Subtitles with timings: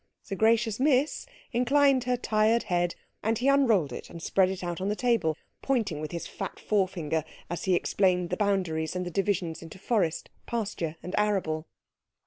[0.29, 4.81] The gracious Miss inclined her tired head, and he unrolled it and spread it out
[4.81, 9.11] on the table, pointing with his fat forefinger as he explained the boundaries, and the
[9.11, 11.67] divisions into forest, pasture, and arable.